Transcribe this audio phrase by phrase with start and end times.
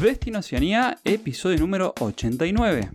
[0.00, 2.90] Destino Oceanía, episodio número 89.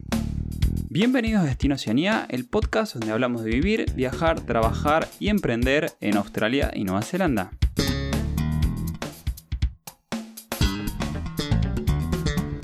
[0.90, 6.18] Bienvenidos a Destino Oceanía, el podcast donde hablamos de vivir, viajar, trabajar y emprender en
[6.18, 7.52] Australia y Nueva Zelanda.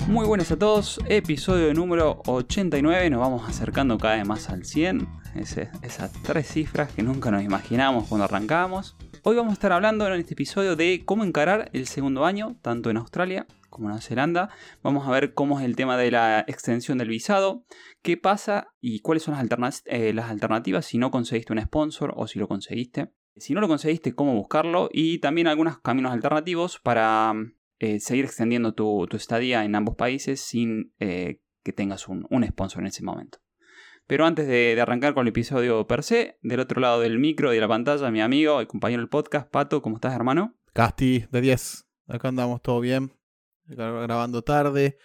[0.06, 5.08] Muy buenas a todos, episodio número 89, nos vamos acercando cada vez más al 100,
[5.82, 8.96] esas tres cifras que nunca nos imaginamos cuando arrancamos.
[9.22, 12.90] Hoy vamos a estar hablando en este episodio de cómo encarar el segundo año, tanto
[12.90, 14.48] en Australia como Nueva Zelanda.
[14.82, 17.64] Vamos a ver cómo es el tema de la extensión del visado,
[18.02, 22.26] qué pasa y cuáles son las, eh, las alternativas si no conseguiste un sponsor o
[22.26, 23.12] si lo conseguiste.
[23.36, 27.34] Si no lo conseguiste, cómo buscarlo y también algunos caminos alternativos para
[27.78, 32.86] eh, seguir extendiendo tu, estadía en ambos países sin eh, que tengas un, sponsor en
[32.86, 33.38] ese momento.
[34.06, 37.52] Pero antes de, de, arrancar con el episodio per se, del otro lado del micro
[37.52, 40.56] y de la pantalla, mi amigo y compañero del podcast, Pato, ¿cómo estás, hermano?
[40.72, 41.86] Casti, de 10.
[42.08, 43.12] Acá andamos todo bien
[43.66, 44.98] grabando tarde,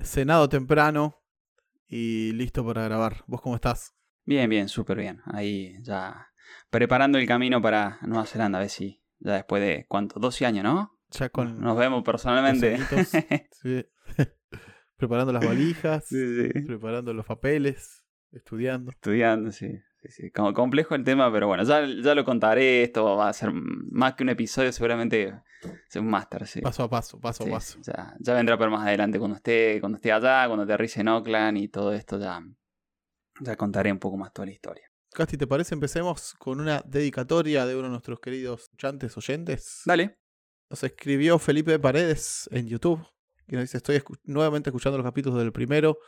[0.00, 1.20] cenado temprano
[1.86, 3.24] y listo para grabar.
[3.26, 3.94] ¿Vos cómo estás?
[4.24, 5.20] Bien, bien, súper bien.
[5.26, 6.28] Ahí ya
[6.70, 10.18] preparando el camino para Nueva Zelanda, a ver si ya después de, ¿cuánto?
[10.18, 10.98] 12 años, ¿no?
[11.10, 11.60] Ya con...
[11.60, 12.78] Nos vemos personalmente.
[14.96, 16.08] preparando las valijas,
[16.66, 18.90] preparando los papeles, estudiando.
[18.90, 19.80] Estudiando, sí.
[20.34, 22.82] Como complejo el tema, pero bueno, ya, ya lo contaré.
[22.82, 25.34] Esto va a ser más que un episodio, seguramente
[25.88, 26.46] es un máster.
[26.46, 26.60] Sí.
[26.60, 27.78] Paso a paso, paso a paso.
[27.82, 31.58] Ya, ya, vendrá pero más adelante cuando esté, cuando esté allá, cuando aterrice en Oakland
[31.58, 32.42] y todo esto, ya,
[33.40, 34.90] ya contaré un poco más toda la historia.
[35.12, 35.74] Casti, ¿te parece?
[35.74, 39.82] Empecemos con una dedicatoria de uno de nuestros queridos escuchantes oyentes.
[39.84, 40.18] Dale.
[40.68, 43.06] Nos escribió Felipe Paredes en YouTube.
[43.46, 45.98] Y nos dice: Estoy nuevamente escuchando los capítulos del primero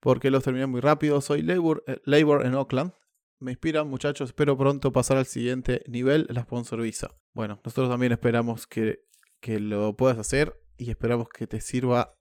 [0.00, 1.20] porque los terminé muy rápido.
[1.20, 2.92] Soy labor, eh, labor en Oakland
[3.40, 4.30] me inspiran, muchachos.
[4.30, 7.14] Espero pronto pasar al siguiente nivel, la sponsor visa.
[7.32, 9.00] Bueno, nosotros también esperamos que,
[9.40, 12.14] que lo puedas hacer y esperamos que te sirva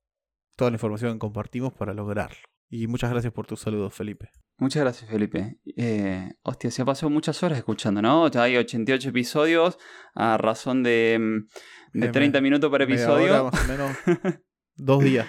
[0.55, 2.37] toda la información que compartimos para lograrlo.
[2.69, 4.31] Y muchas gracias por tus saludos, Felipe.
[4.57, 5.59] Muchas gracias, Felipe.
[5.75, 8.29] Eh, hostia, se ha pasado muchas horas escuchando, ¿no?
[8.29, 9.77] Ya hay 88 episodios
[10.13, 13.45] a razón de, mm, de 30 minutos por episodio.
[13.45, 13.97] más o menos.
[14.75, 15.27] dos días.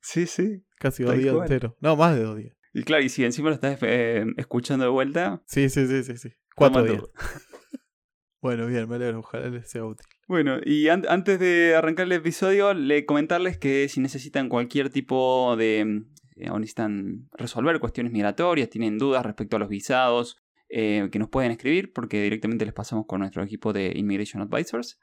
[0.00, 0.64] sí, sí.
[0.78, 1.74] Casi dos días enteros.
[1.80, 2.56] No, más de dos días.
[2.72, 5.42] Y claro, y si encima lo estás eh, escuchando de vuelta.
[5.46, 6.16] Sí, sí, sí, sí.
[6.16, 6.30] sí.
[6.54, 7.02] Cuatro días.
[8.40, 9.20] bueno, bien, me alegro.
[9.20, 10.06] Ojalá les sea útil.
[10.28, 16.04] Bueno, y antes de arrancar el episodio, le comentarles que si necesitan cualquier tipo de.
[16.36, 20.38] Eh, o necesitan resolver cuestiones migratorias, tienen dudas respecto a los visados,
[20.68, 25.00] eh, que nos pueden escribir porque directamente les pasamos con nuestro equipo de Immigration Advisors.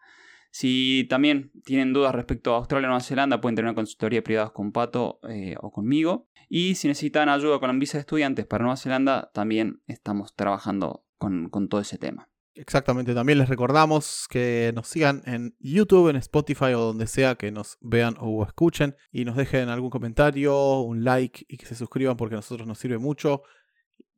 [0.51, 4.49] Si también tienen dudas respecto a Australia o Nueva Zelanda, pueden tener una consultoría privada
[4.51, 5.19] con Pato
[5.61, 6.27] o conmigo.
[6.49, 11.03] Y si necesitan ayuda con la visa de estudiantes para Nueva Zelanda, también estamos trabajando
[11.17, 12.29] con, todo ese tema.
[12.53, 17.51] Exactamente, también les recordamos que nos sigan en YouTube, en Spotify o donde sea que
[17.51, 22.17] nos vean o escuchen y nos dejen algún comentario, un like y que se suscriban
[22.17, 23.43] porque a nosotros nos sirve mucho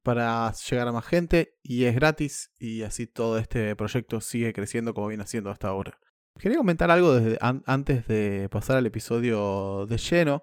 [0.04, 4.94] para llegar a más gente y es gratis y así todo este proyecto sigue creciendo
[4.94, 6.00] como viene haciendo hasta ahora.
[6.40, 10.42] Quería comentar algo desde antes de pasar al episodio de lleno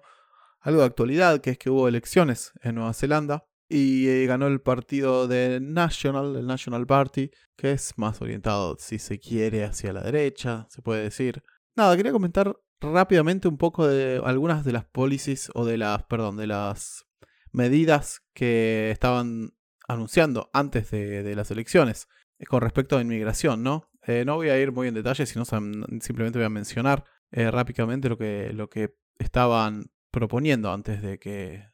[0.61, 4.61] algo de actualidad, que es que hubo elecciones en Nueva Zelanda y eh, ganó el
[4.61, 10.03] partido de National, el National Party, que es más orientado, si se quiere, hacia la
[10.03, 11.41] derecha, se puede decir.
[11.75, 16.37] Nada, quería comentar rápidamente un poco de algunas de las policies o de las, perdón,
[16.37, 17.05] de las
[17.51, 19.53] medidas que estaban
[19.87, 23.89] anunciando antes de, las elecciones eh, con respecto a inmigración, ¿no?
[24.07, 28.17] Eh, no voy a ir muy en detalle, sino simplemente voy a mencionar rápidamente lo
[28.17, 31.65] que, lo que estaban proponiendo antes de que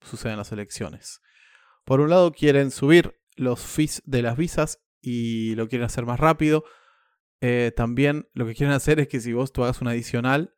[0.00, 1.20] sucedan las elecciones.
[1.84, 6.20] Por un lado quieren subir los fees de las visas y lo quieren hacer más
[6.20, 6.64] rápido.
[7.40, 10.54] Eh, también lo que quieren hacer es que si vos tú hagas un adicional,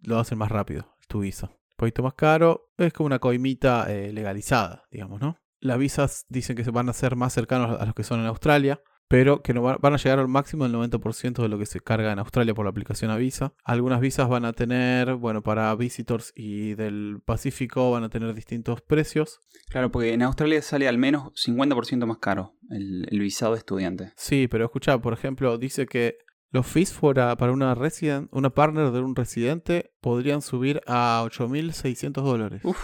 [0.00, 1.48] lo hacen más rápido, tu visa.
[1.48, 5.38] Un poquito más caro, es como una coimita eh, legalizada, digamos, ¿no?
[5.60, 8.26] Las visas dicen que se van a ser más cercanos a los que son en
[8.26, 11.80] Australia pero que no van a llegar al máximo del 90% de lo que se
[11.80, 13.54] carga en Australia por la aplicación a Visa.
[13.64, 18.80] Algunas visas van a tener, bueno, para visitors y del Pacífico van a tener distintos
[18.80, 19.40] precios.
[19.68, 24.12] Claro, porque en Australia sale al menos 50% más caro el, visado de estudiante.
[24.16, 26.18] Sí, pero escucha, por ejemplo, dice que
[26.50, 32.12] los fees para, para una resident, una partner de un residente podrían subir a 8.600
[32.22, 32.60] dólares.
[32.64, 32.78] Uf.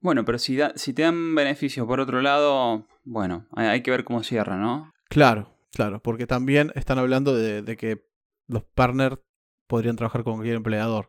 [0.00, 4.22] Bueno, pero si, si te dan beneficios por otro lado, bueno, hay que ver cómo
[4.22, 4.92] cierra, ¿no?
[5.08, 8.06] Claro, Claro, porque también están hablando de, que
[8.46, 9.18] los partners
[9.66, 11.08] podrían trabajar con cualquier empleador,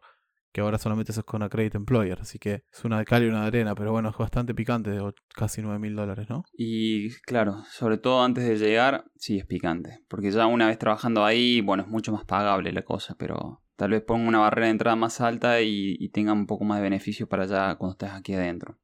[0.52, 3.28] que ahora solamente eso es con Accredit Employer, así que es una de cal y
[3.28, 4.98] una de arena, pero bueno, es bastante picante,
[5.36, 6.46] casi 9 mil dólares, ¿no?
[6.54, 11.26] Y claro, sobre todo antes de llegar, sí es picante, porque ya una vez trabajando
[11.26, 14.72] ahí, bueno, es mucho más pagable la cosa, pero tal vez pongan una barrera de
[14.72, 18.34] entrada más alta y, tengan un poco más de beneficios para allá cuando estés aquí
[18.34, 18.80] adentro.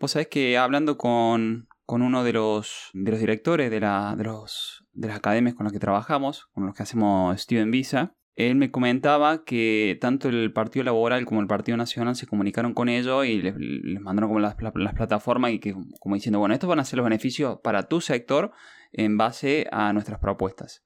[0.00, 4.77] Vos sabés que hablando con, uno de los, de los directores de, la, de, los,
[4.98, 8.70] de las academias con las que trabajamos, con los que hacemos Student Visa, él me
[8.70, 13.42] comentaba que tanto el Partido Laboral como el Partido Nacional se comunicaron con ellos y
[13.42, 13.54] les,
[14.00, 17.58] mandaron como las, plataformas y que como diciendo, bueno, estos van a ser los beneficios
[17.62, 18.52] para tu sector
[18.92, 20.84] en base a nuestras propuestas.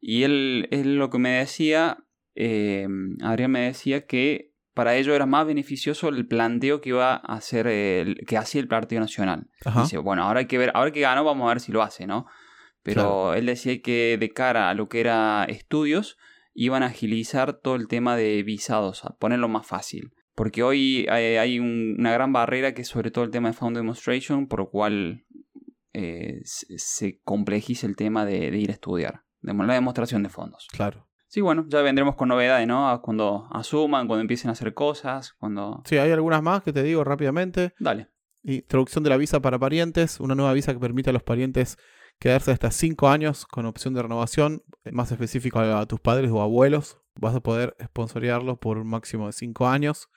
[0.00, 1.98] Y él, él lo que me decía,
[2.34, 2.86] eh,
[3.20, 7.66] Adrián me decía que para ello era más beneficioso el planteo que iba a hacer
[7.66, 9.48] el, que hacía el Partido Nacional.
[9.82, 12.06] Dice, bueno, ahora hay que ver, ahora que ganó, vamos a ver si lo hace,
[12.06, 12.26] ¿no?
[12.82, 16.18] Pero él decía que de cara a lo que era estudios,
[16.54, 20.12] iban a agilizar todo el tema de visados, a ponerlo más fácil.
[20.34, 24.48] Porque hoy hay, una gran barrera que es sobre todo el tema de Found Demonstration,
[24.48, 25.24] por lo cual
[25.92, 30.68] eh, se complejiza el tema de, ir a estudiar, de la demostración de fondos.
[30.72, 31.08] Claro.
[31.28, 33.00] Sí, bueno, ya vendremos con novedades, ¿no?
[33.02, 35.82] Cuando asuman, cuando empiecen a hacer cosas, cuando...
[35.86, 37.72] Sí, hay algunas más que te digo rápidamente.
[37.78, 38.08] Dale.
[38.42, 41.78] Introducción de la visa para parientes, una nueva visa que permite a los parientes
[42.22, 46.40] quedarse hasta 5 años con opción de renovación, eh, más específico a, tus padres o
[46.40, 46.98] abuelos.
[47.16, 50.08] Vas a poder sponsorearlo por un máximo de 5 años.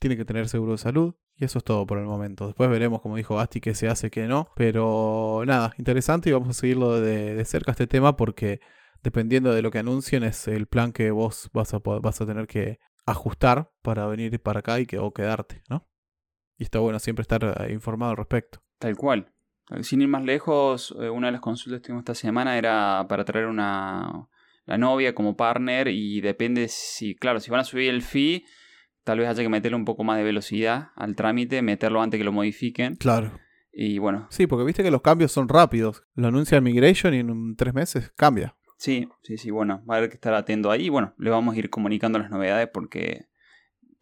[0.00, 1.16] Tiene que tener seguro de salud.
[1.34, 2.46] Y eso es todo por el momento.
[2.46, 4.50] Después veremos, como dijo Basti, qué se hace, qué no.
[4.54, 8.60] Pero nada, interesante y vamos a seguirlo de, cerca este tema porque
[9.02, 12.46] dependiendo de lo que anuncien es el plan que vos vas a, vas a tener
[12.46, 15.88] que ajustar para venir para acá y que, o quedarte, ¿no?
[16.56, 18.60] Y está bueno siempre estar eh, informado al respecto.
[18.78, 19.32] Tal cual.
[19.82, 23.24] Sin ir más lejos, eh, una de las consultas que tuvimos esta semana era para
[23.24, 24.28] traer una
[24.68, 28.44] la novia como partner y depende si, claro, si van a subir el fee,
[29.02, 32.24] tal vez haya que meterle un poco más de velocidad al trámite, meterlo antes que
[32.24, 32.96] lo modifiquen.
[32.96, 33.32] Claro.
[33.72, 34.26] Y bueno.
[34.30, 36.04] Sí, porque viste que los cambios son rápidos.
[36.14, 38.56] Lo anuncia Migration y en tres meses cambia.
[38.76, 40.90] Sí, sí, sí, bueno, va a haber que estar atento ahí.
[40.90, 43.26] Bueno, le vamos a ir comunicando las novedades porque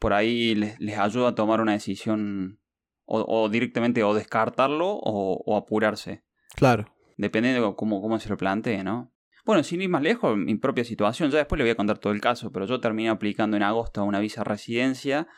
[0.01, 2.59] por ahí les, les ayuda a tomar una decisión
[3.07, 6.23] o, directamente o descartarlo o, apurarse.
[6.55, 6.87] Claro.
[7.17, 9.13] Depende de cómo, cómo se lo plantee, ¿no?
[9.45, 12.13] Bueno, sin ir más lejos, mi propia situación, ya después le voy a contar todo
[12.13, 15.29] el caso, pero yo terminé aplicando en agosto una visa residencia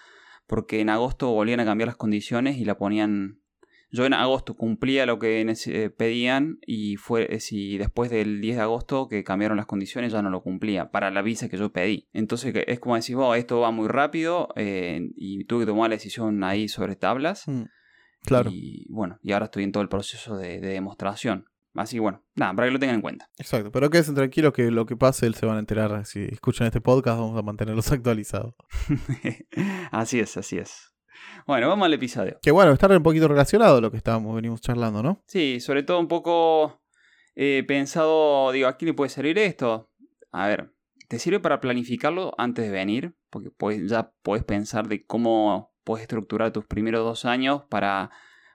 [0.47, 3.43] porque en agosto volvían a cambiar las condiciones y la ponían
[3.91, 8.57] yo en agosto cumplía lo que eh, pedían y fue eh, si después del 10
[8.57, 11.73] de agosto que cambiaron las condiciones ya no lo cumplía para la visa que yo
[11.73, 12.09] pedí.
[12.13, 15.97] Entonces es como decir, vos, esto va muy rápido eh, y tuve que tomar la
[15.97, 17.49] decisión ahí sobre tablas.
[17.49, 17.63] Mm,
[18.25, 18.51] claro.
[18.53, 21.47] Y bueno, y ahora estoy en todo el proceso de, demostración.
[21.75, 23.31] Así bueno, nada, para que lo tengan en cuenta.
[23.39, 26.05] Exacto, pero quédense tranquilos que lo que pase él se van a enterar.
[26.07, 28.55] Si escuchan este podcast, vamos a mantenerlos actualizados.
[29.93, 30.93] así es, así es.
[31.49, 32.39] Bueno, vamos al episodio.
[32.43, 35.23] Que bueno, está un poquito relacionado a lo que estábamos, venimos charlando, ¿no?
[35.27, 36.83] Sí, sobre todo un poco
[37.37, 39.91] eh, pensado, digo, ¿a quién le puede servir esto?
[40.31, 40.75] A ver,
[41.09, 43.51] te sirve para planificarlo antes de venir, porque
[43.89, 48.11] ya puedes pensar de cómo puedes estructurar tus primeros dos años para,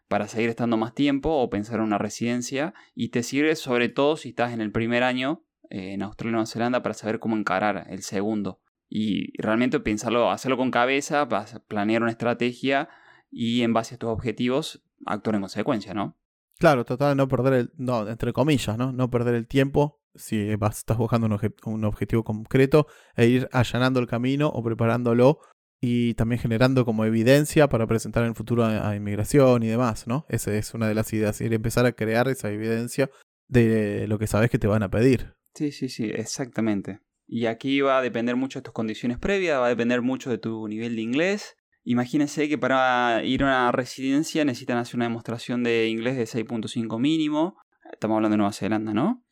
[0.07, 2.75] para seguir estando más tiempo o pensar en una residencia.
[2.93, 6.33] Y te sirve sobre todo si estás en el primer año eh, en Australia y
[6.33, 8.61] Nueva Zelanda para saber cómo encarar el segundo
[8.95, 11.27] y realmente pensarlo, hacerlo con cabeza,
[11.67, 12.89] planear una estrategia
[13.31, 16.15] y en base a tus objetivos actuar en consecuencia, ¿no?
[16.59, 18.93] Claro, tratar de no perder el, no, entre comillas, ¿no?
[18.93, 22.85] No perder el tiempo si vas, estás buscando un, objetivo concreto
[23.15, 25.39] e ir allanando el camino o preparándolo
[25.81, 30.27] y también generando como evidencia para presentar en el futuro a, inmigración y demás, ¿no?
[30.29, 33.09] Esa es una de las ideas, ir empezar a crear esa evidencia
[33.47, 35.33] de lo que sabes que te van a pedir.
[35.55, 36.99] Sí, sí, sí, exactamente.
[37.35, 40.37] Y aquí va a depender mucho de tus condiciones previas, va a depender mucho de
[40.37, 41.57] tu nivel de inglés.
[41.83, 46.99] Imagínense que para ir a una residencia necesitan hacer una demostración de inglés de 6.5
[46.99, 47.57] mínimo.
[47.91, 49.25] Estamos hablando de Nueva Zelanda, ¿no?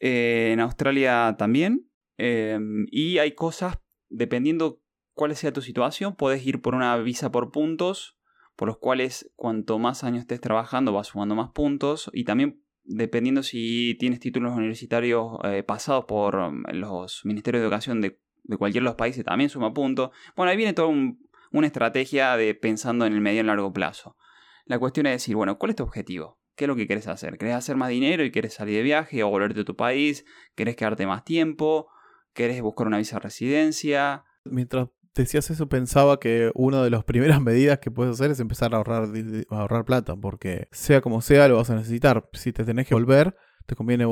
[0.00, 1.88] Eh, en Australia también.
[2.16, 4.80] Em, y hay cosas, dependiendo
[5.12, 8.18] cuál sea tu situación, puedes ir por una visa por puntos,
[8.56, 12.10] por los cuales cuanto más años estés trabajando vas sumando más puntos.
[12.14, 18.00] Y también dependiendo si tienes títulos universitarios eh, pasados por um, los ministerios de educación
[18.00, 18.18] de,
[18.58, 20.10] cualquiera de los países, también suma puntos.
[20.36, 20.88] Bueno, ahí viene toda
[21.52, 24.16] una estrategia de pensando en el medio y largo plazo.
[24.66, 26.38] La cuestión es decir, bueno, ¿cuál es tu objetivo?
[26.56, 27.36] ¿Qué es lo que quieres hacer?
[27.36, 30.24] ¿Querés hacer más dinero y quieres salir de viaje o volverte a tu país?
[30.54, 31.88] ¿Querés quedarte más tiempo?
[32.32, 34.24] ¿Querés buscar una visa de residencia?
[34.44, 34.88] Mientras
[35.22, 38.78] decías eso, pensaba que una de las primeras medidas que puedes hacer es empezar a
[38.78, 39.08] ahorrar,
[39.50, 42.28] a ahorrar plata, porque sea como sea, lo vas a necesitar.
[42.32, 44.06] Si te tenés que volver, te conviene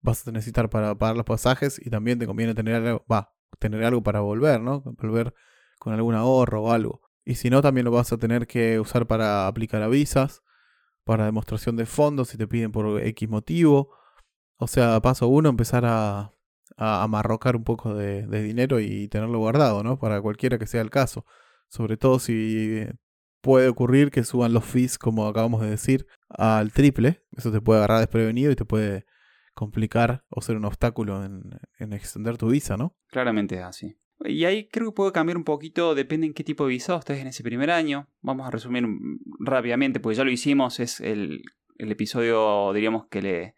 [0.00, 3.82] vas a necesitar para pagar los pasajes y también te conviene tener algo, va, tener
[3.84, 4.82] algo para volver, ¿no?
[4.82, 5.34] Volver
[5.78, 7.00] con algún ahorro o algo.
[7.24, 10.42] Y si no, también lo vas a tener que usar para aplicar a visas,
[11.04, 13.90] para demostración de fondos si te piden por X motivo.
[14.56, 16.34] O sea, paso uno, empezar a,
[16.76, 19.98] a amarrocar un poco de, dinero y tenerlo guardado, ¿no?
[19.98, 21.24] Para cualquiera que sea el caso.
[21.68, 22.86] Sobre todo si
[23.40, 27.22] puede ocurrir que suban los fees, como acabamos de decir, al triple.
[27.36, 29.04] Eso te puede agarrar desprevenido y te puede
[29.54, 31.42] complicar o ser un obstáculo en,
[31.78, 32.96] en extender tu visa, ¿no?
[33.08, 33.96] Claramente es así.
[34.24, 37.18] Y ahí creo que puede cambiar un poquito, depende en qué tipo de visado estés
[37.18, 38.08] en ese primer año.
[38.20, 38.86] Vamos a resumir
[39.40, 41.42] rápidamente, porque ya lo hicimos, es el,
[41.78, 43.54] el episodio, diríamos que le,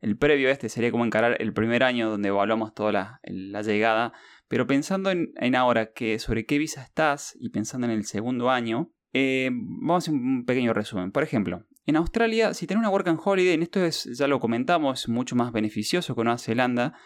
[0.00, 3.20] el previo a este sería como encarar el primer año donde evaluamos toda la,
[3.62, 4.12] llegada.
[4.48, 8.92] Pero pensando en, ahora que sobre qué visa estás y pensando en el segundo año,
[9.12, 11.10] eh, vamos a hacer un pequeño resumen.
[11.10, 14.40] Por ejemplo, en Australia, si tenés una Work and Holiday, en esto es, ya lo
[14.40, 16.98] comentamos, es mucho más beneficioso que Nueva Zelanda,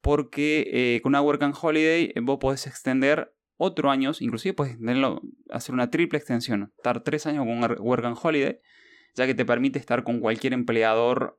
[0.00, 4.76] porque eh, con una Work and Holiday eh, vos podés extender otro año, inclusive puedes
[5.50, 8.58] hacer una triple extensión, estar tres años con un Work and Holiday,
[9.14, 11.38] ya que te permite estar con cualquier empleador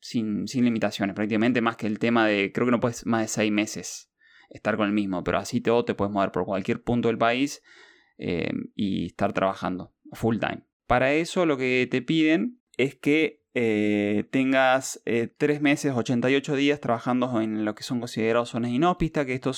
[0.00, 3.28] sin, sin, limitaciones, prácticamente más que el tema de, creo que no puedes más de
[3.28, 4.12] seis meses
[4.50, 7.62] estar con el mismo, pero así todo te puedes mover por cualquier punto del país
[8.18, 10.62] eh, y estar trabajando full time.
[10.86, 16.80] Para eso lo que te piden es que eh, tengas eh, 3 meses, 88 días
[16.80, 19.50] trabajando en lo que son considerados zonas inhóspitas, que esto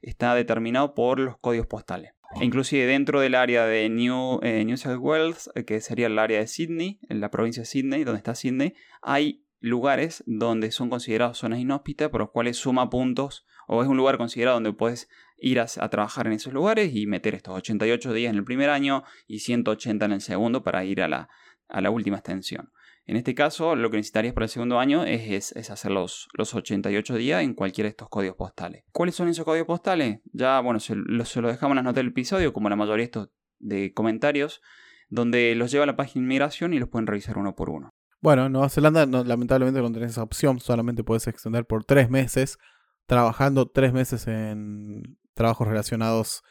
[0.00, 2.12] está determinado por los códigos postales.
[2.40, 6.38] E inclusive dentro del área de New, eh, New South Wales, que sería el área
[6.38, 11.38] de Sydney, en la provincia de Sydney, donde está Sydney, hay lugares donde son considerados
[11.38, 15.60] zonas inhóspitas, por los cuales suma puntos, o es un lugar considerado donde puedes ir
[15.60, 19.40] a, trabajar en esos lugares y meter estos 88 días en el primer año y
[19.40, 21.28] 180 en el segundo para ir a la,
[21.68, 22.72] a la última extensión.
[23.04, 26.54] En este caso, lo que necesitarías para el segundo año es, es, hacer los, los,
[26.54, 28.84] 88 días en cualquiera de estos códigos postales.
[28.92, 30.20] ¿Cuáles son esos códigos postales?
[30.32, 32.98] Ya, bueno, se, lo, se lo dejamos en las notas del episodio, como la mayoría
[32.98, 34.60] de estos de comentarios,
[35.08, 37.94] donde los lleva a la página de inmigración y los pueden revisar uno por uno.
[38.20, 42.58] Bueno, en Nueva Zelanda lamentablemente no tenés esa opción, solamente puedes extender por tres meses,
[43.06, 46.42] trabajando tres meses en trabajos relacionados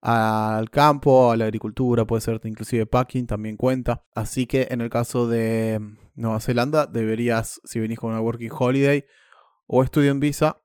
[0.00, 4.04] al campo, a la agricultura, puede ser inclusive packing, también cuenta.
[4.14, 5.80] Así que en el caso de
[6.14, 9.04] Nueva Zelanda, deberías, si venís con una Working Holiday
[9.66, 10.61] o Student Visa,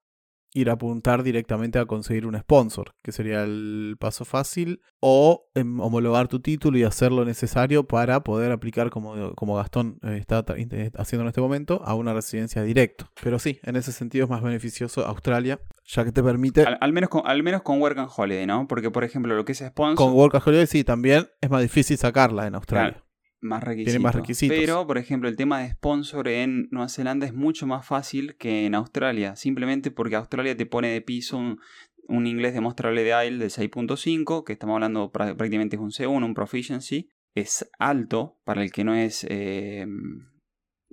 [0.57, 5.79] ir a apuntar directamente a conseguir un sponsor, que sería el paso fácil, o em,
[5.79, 10.39] homologar tu título y hacer lo necesario para poder aplicar, como, como Gastón eh, está
[10.39, 13.11] haciendo en este momento, a una residencia directo.
[13.21, 16.65] Pero sí, en ese sentido es más beneficioso Australia, ya que te permite...
[16.65, 18.67] Al, menos, con, al menos con Work and Holiday, ¿no?
[18.67, 19.95] Porque, por ejemplo, lo que es sponsor...
[19.95, 23.03] Con Work and Holiday sí, también es más difícil sacarla en Australia
[23.41, 23.93] más requisitos.
[23.93, 24.57] Tiene más requisitos.
[24.57, 28.65] Pero, por ejemplo, el tema de sponsor en Nueva Zelanda es mucho más fácil que
[28.65, 29.35] en Australia.
[29.35, 34.53] Simplemente porque Australia te pone de piso un, inglés demostrable de IELTS de 6.5, que
[34.53, 37.09] estamos hablando prácticamente es un C1, un proficiency.
[37.35, 39.85] Es alto para el que no es eh,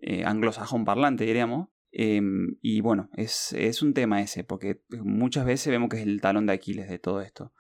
[0.03, 1.69] eh, anglosajón parlante, diríamos.
[1.97, 6.21] Em, y bueno, es, es un tema ese, porque muchas veces vemos que es el
[6.21, 7.53] talón de Aquiles de todo esto.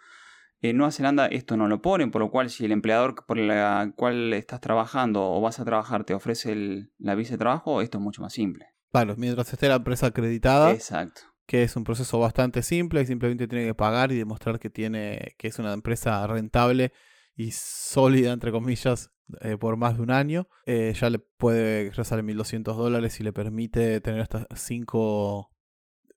[0.71, 3.93] En Nueva Zelanda esto no lo ponen, por lo cual si el empleador por el
[3.97, 8.03] cual estás trabajando o vas a trabajar te ofrece la visa de trabajo, esto es
[8.03, 8.69] mucho más simple.
[8.91, 10.73] Claro, mientras esté la empresa acreditada.
[10.73, 11.21] Exacto.
[11.45, 15.35] Que es un proceso bastante simple y simplemente tiene que pagar y demostrar que tiene
[15.37, 16.95] que es una empresa rentable
[17.37, 19.11] y sólida, entre comillas,
[19.43, 20.49] eh, por más de un año.
[20.65, 25.51] Eh, ya le puede ingresar 1.200 dólares y le permite tener hasta 5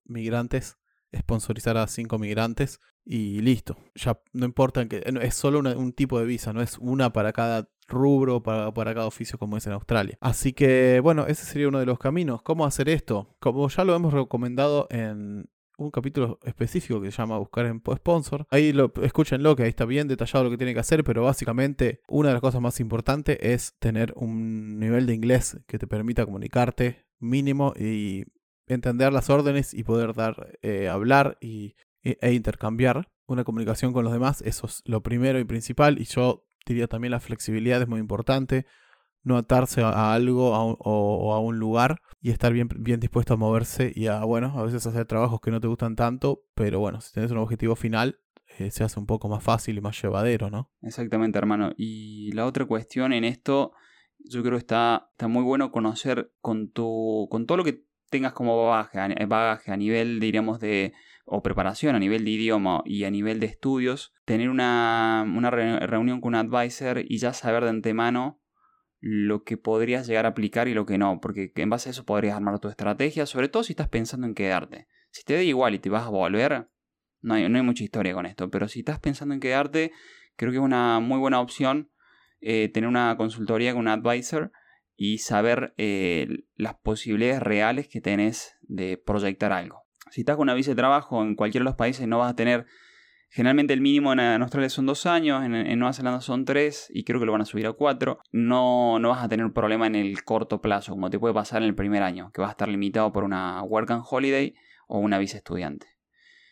[0.05, 0.77] migrantes,
[1.15, 3.77] sponsorizar a 5 migrantes y listo.
[3.95, 7.69] Ya no importa que es solo un tipo de visa, no es una para cada
[7.87, 10.17] rubro, para, para, cada oficio como es en Australia.
[10.19, 12.41] Así que bueno, ese sería uno de los caminos.
[12.41, 13.35] ¿Cómo hacer esto?
[13.39, 18.47] Como ya lo hemos recomendado en un capítulo específico que se llama Buscar en Sponsor.
[18.49, 22.01] Ahí lo, escúchenlo, que ahí está bien detallado lo que tiene que hacer, pero básicamente
[22.07, 26.25] una de las cosas más importantes es tener un nivel de inglés que te permita
[26.25, 28.25] comunicarte mínimo y
[28.67, 34.03] entender las órdenes y poder dar, eh, hablar y e, e intercambiar una comunicación con
[34.03, 34.41] los demás.
[34.41, 36.00] Eso es lo primero y principal.
[36.00, 38.65] Y yo diría también la flexibilidad es muy importante.
[39.24, 43.91] No atarse a algo o, a un lugar y estar bien, bien dispuesto a moverse
[43.93, 47.12] y a, bueno, a veces hacer trabajos que no te gustan tanto, pero bueno, si
[47.12, 48.21] tienes un objetivo final,
[48.57, 50.71] eh, se hace un poco más fácil y más llevadero, ¿no?
[50.81, 51.74] Exactamente, hermano.
[51.75, 53.74] Y la otra cuestión en esto,
[54.19, 58.33] yo creo que está, está muy bueno conocer con, tu, con todo lo que tengas
[58.33, 60.93] como bagaje, bagaje a nivel, diríamos, de
[61.29, 65.25] o preparación a nivel de idioma y a nivel de estudios, tener una,
[65.81, 68.41] reunión con un advisor y ya saber de antemano
[68.99, 72.05] lo que podrías llegar a aplicar y lo que no, porque en base a eso
[72.05, 74.87] podrías armar tu estrategia, sobre todo si estás pensando en quedarte.
[75.11, 76.69] Si te da igual y te vas a volver,
[77.21, 79.91] no hay, no hay mucha historia con esto, pero si estás pensando en quedarte,
[80.37, 81.91] creo que es una muy buena opción
[82.39, 84.51] eh, tener una consultoría con un advisor
[84.97, 89.83] y saber eh, las posibilidades reales que tenés de proyectar algo.
[90.11, 92.35] Si estás con una visa de trabajo en cualquiera de los países no vas a
[92.35, 92.65] tener
[93.29, 97.19] Generalmente el mínimo en, Australia son dos años, en, Nueva Zelanda son tres y creo
[97.19, 98.19] que lo van a subir a cuatro.
[98.31, 101.67] No, no vas a tener problema en el corto plazo, como te puede pasar en
[101.67, 104.55] el primer año, que vas a estar limitado por una Work and Holiday
[104.87, 105.87] o una visa estudiante.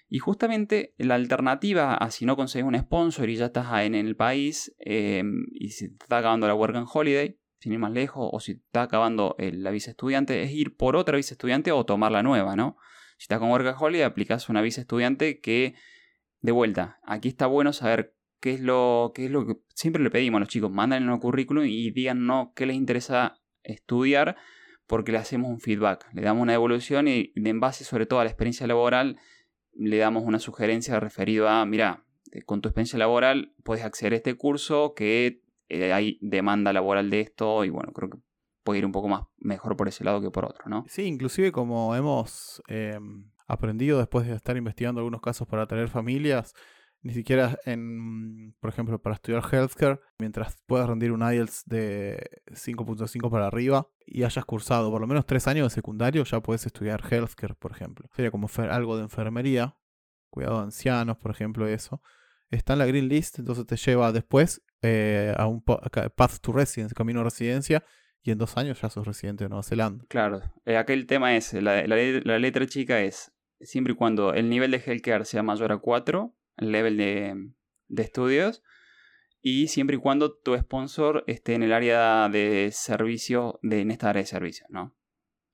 [0.09, 4.15] Y justamente la alternativa a si no conseguís un sponsor y ya estás en el
[4.15, 8.29] país em, y si te está acabando la Work and Holiday, sin ir más lejos,
[8.31, 12.12] o si está acabando la visa estudiante, es ir por otra visa estudiante o tomar
[12.12, 12.77] la nueva, ¿no?
[13.17, 15.74] Si estás con Work and Holiday, aplicas una visa estudiante que
[16.41, 20.12] de vuelta, aquí está bueno saber qué es lo, qué es lo que siempre le
[20.12, 24.36] pedimos a los chicos, manden un currículum y díganos qué les interesa estudiar
[24.86, 28.25] porque le hacemos un feedback, le damos una evolución y en base sobre todo a
[28.25, 29.17] la experiencia laboral
[29.74, 34.17] le damos una sugerencia referida a, mira, eh, con tu experiencia laboral puedes acceder a
[34.17, 38.17] este curso que eh, hay demanda laboral de esto y bueno, creo que
[38.63, 40.86] puede ir un poco más mejor por ese lado que por otro, ¿no?
[40.88, 46.53] Sí, inclusive como hemos em, aprendido después de estar investigando algunos casos para tener familias,
[47.01, 53.29] ni siquiera en, por ejemplo, para estudiar healthcare, mientras puedas rendir un IELTS de 5.5
[53.29, 57.03] para arriba y hayas cursado por lo menos tres años de secundario, ya puedes estudiar
[57.07, 58.10] healthcare, por ejemplo.
[58.15, 59.77] Sería como algo de enfermería,
[60.31, 62.01] cuidado de ancianos, por ejemplo, eso.
[62.51, 66.93] Está en la Green List, entonces te lleva después eh, a un path to residence,
[66.93, 67.83] camino a residencia,
[68.21, 70.05] y en dos años ya sos residente de Nueva Zelanda.
[70.09, 74.71] Claro, eh, aquel tema es, la, la, letra chica es, siempre y cuando el nivel
[74.71, 78.63] de healthcare sea mayor a 4, el level de, estudios,
[79.41, 84.09] y siempre y cuando tu sponsor esté en el área de servicio, de, en esta
[84.09, 84.95] área de servicio, ¿no?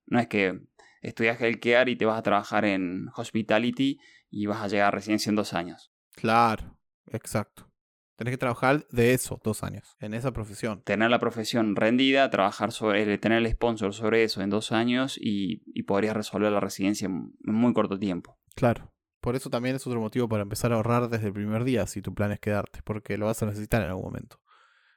[0.06, 0.60] No es que
[1.02, 3.98] estudias healthcare y te vas a trabajar en hospitality
[4.30, 5.92] y vas a llegar a residencia en dos años.
[6.14, 6.78] Claro,
[7.12, 7.68] exacto.
[8.16, 10.82] Tenés que trabajar de eso dos años, en esa profesión.
[10.82, 15.62] Tener la profesión rendida, trabajar sobre, tener el sponsor sobre eso en dos años y,
[15.66, 18.38] y podrías resolver la residencia en muy corto tiempo.
[18.54, 18.92] Claro.
[19.20, 22.02] Por eso también es otro motivo para empezar a ahorrar desde el primer día si
[22.02, 24.40] tu plan es quedarte, porque lo vas a necesitar en algún momento.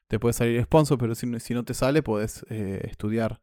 [0.07, 3.39] Te puede salir sponsor, pero si, si no te sale, puedes eh, estudiar,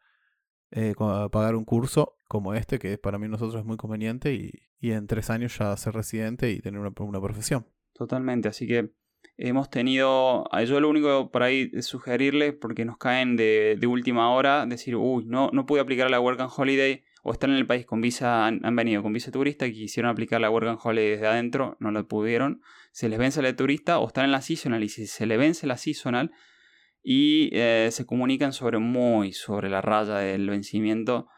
[0.72, 4.90] eh, pagar un curso como este, que para mí nosotros es muy conveniente, y, y
[4.90, 7.66] en tres años ya ser residente y tener una, una profesión.
[8.02, 8.90] Totalmente, así que
[9.36, 14.34] hemos tenido, yo lo único por ahí es sugerirles, porque nos caen de, de, última
[14.34, 17.66] hora, decir, uy, no, no pude aplicar la Work and Holiday, o están en el
[17.68, 21.10] país con visa, han, venido con visa turista y quisieron aplicar la Work and Holiday
[21.10, 22.60] desde adentro, no lo pudieron,
[22.90, 25.68] se les vence la turista o están en la seasonal y si se les vence
[25.68, 26.32] la seasonal
[27.04, 31.28] y eh, se comunican sobre muy sobre la raya del vencimiento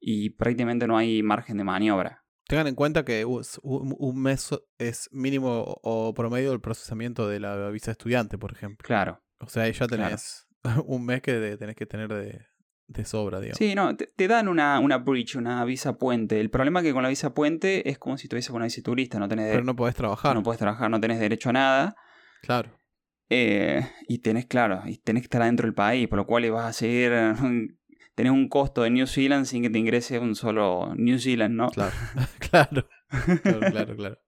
[0.00, 2.23] y prácticamente no hay margen de maniobra.
[2.46, 7.90] Tengan en cuenta que un mes es mínimo o promedio del procesamiento de la visa
[7.90, 8.86] estudiante, por ejemplo.
[8.86, 9.22] Claro.
[9.38, 10.46] O sea, ahí ya tenés
[10.86, 13.58] un mes que tenés que tener de, sobra, digamos.
[13.58, 16.38] Sí, no, te, dan una, una bridge, una visa puente.
[16.38, 19.18] El problema es que con la visa puente es como si tuviese una visa turista,
[19.18, 19.50] no tenés...
[19.50, 20.34] Pero no podés trabajar.
[20.34, 21.96] No podés trabajar, no tenés derecho a nada.
[22.42, 22.78] Claro.
[23.30, 26.66] Eh, y tenés, claro, y tenés que estar adentro del país, por lo cual vas
[26.66, 27.12] a seguir
[28.14, 31.70] tenés un costo de New Zealand sin que te ingrese un solo New Zealand, ¿no?
[31.70, 31.94] Claro,
[32.50, 32.88] claro,
[33.42, 34.18] claro, claro, claro.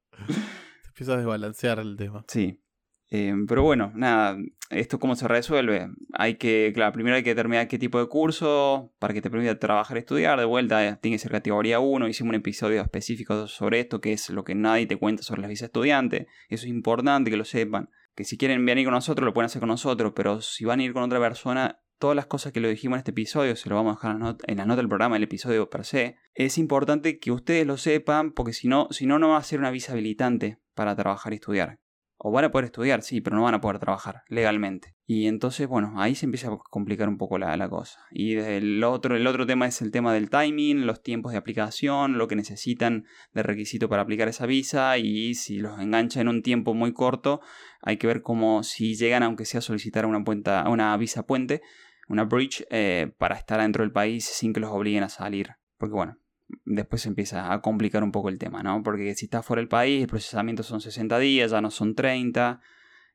[0.83, 2.25] Se empieza a desbalancear el tema.
[2.29, 2.63] Sí.
[3.09, 4.37] Eh, pero bueno, nada,
[4.71, 5.89] esto cómo se resuelve.
[6.15, 9.59] Hay que, claro, primero hay que determinar qué tipo de curso para que te permita
[9.59, 10.39] trabajar y estudiar.
[10.39, 12.09] De vuelta, eh, tiene que ser categoría 1.
[12.09, 15.51] Hicimos un episodio específico sobre esto, que es lo que nadie te cuenta sobre las
[15.51, 16.27] visas estudiantes.
[16.49, 17.91] Eso es importante que lo sepan.
[18.17, 20.83] Que si quieren venir con nosotros, lo pueden hacer con nosotros, pero si van a
[20.83, 23.77] ir con otra persona, todas las cosas que lo dijimos en este episodio, se lo
[23.77, 27.33] vamos a dejar en la nota del programa, el episodio per se, es importante que
[27.33, 30.59] ustedes lo sepan porque si no, si no, no va a ser una visa habilitante
[30.75, 31.79] para trabajar y estudiar.
[32.19, 34.97] O van a poder estudiar, sí, pero no van a poder trabajar legalmente.
[35.09, 38.01] Y entonces, bueno, ahí se empieza a complicar un poco la, cosa.
[38.11, 42.17] Y el otro, el otro tema es el tema del timing, los tiempos de aplicación,
[42.17, 46.43] lo que necesitan de requisito para aplicar esa visa y si los engancha en un
[46.43, 47.41] tiempo muy corto,
[47.83, 50.25] hay que ver cómo si llegan, aunque sea a solicitar una,
[50.69, 51.61] una visa puente,
[52.09, 55.57] una bridge eh, para estar dentro del país sin que los obliguen a salir.
[55.77, 56.19] Porque bueno,
[56.65, 58.83] después se empieza a complicar un poco el tema, ¿no?
[58.83, 62.61] Porque si estás fuera del país, el procesamiento son 60 días, ya no son 30.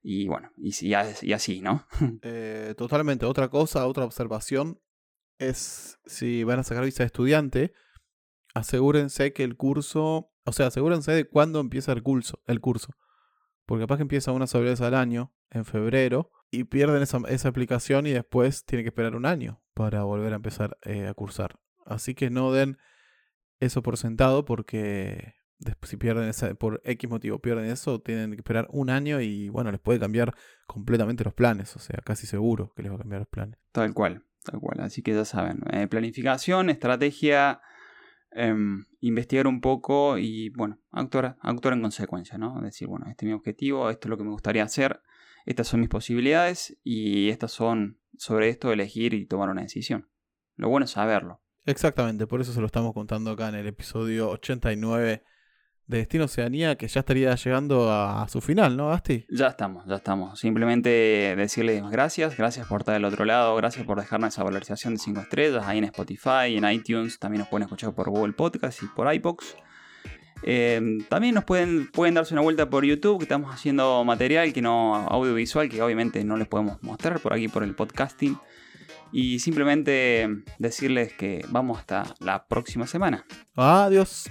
[0.04, 1.86] Y bueno, y, y así, ¿no?
[2.24, 3.26] Eh, totalmente.
[3.26, 4.80] Otra cosa, otra observación
[5.38, 7.74] es si van a sacar visa de estudiante,
[8.54, 12.94] asegúrense que el curso, o sea, asegúrense de cuándo empieza el curso, el curso.
[13.66, 18.06] Porque capaz que empieza una sola al año, en febrero, y pierden esa, esa, aplicación
[18.06, 21.60] y después tienen que esperar un año para volver a empezar eh, a cursar.
[21.86, 22.78] Así que no den
[23.60, 28.38] eso por sentado porque después, si pierden esa, por X motivo pierden eso, tienen que
[28.38, 30.34] esperar un año y bueno, les puede cambiar
[30.68, 33.58] completamente los planes, o sea, casi seguro que les va a cambiar los planes.
[33.72, 37.62] Tal cual, tal cual, así que ya saben, eh, planificación, estrategia
[38.32, 42.60] em, investigar un poco y, bueno, actuar, actuar en consecuencia, ¿no?
[42.62, 45.02] Decir, bueno, este es mi objetivo, esto es lo que me gustaría hacer,
[45.46, 50.10] estas son mis posibilidades y estas son, sobre esto, elegir y tomar una decisión.
[50.56, 51.42] Lo bueno es saberlo.
[51.66, 55.24] Exactamente, por eso se lo estamos contando acá en el episodio 89
[55.88, 59.26] de Destino Oceanía, que ya estaría llegando a, su final, ¿no, Asti?
[59.30, 60.40] Ya estamos, ya estamos.
[60.40, 65.00] Simplemente decirles gracias, gracias por estar del otro lado, gracias por dejarnos esa valorización de
[65.00, 68.88] 5 estrellas ahí en Spotify, en iTunes, también nos pueden escuchar por Google Podcast y
[68.88, 69.56] por iPods.
[70.44, 74.62] Em, también nos pueden, pueden darse una vuelta por YouTube, que estamos haciendo material que
[74.62, 78.38] no audiovisual, que obviamente no les podemos mostrar por aquí por el podcasting.
[79.14, 83.26] Y simplemente decirles que vamos hasta la próxima semana.
[83.56, 84.30] Adiós.